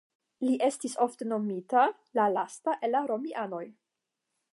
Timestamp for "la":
2.21-2.25, 2.97-3.03